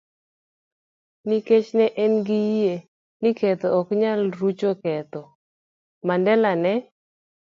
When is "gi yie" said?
2.27-2.75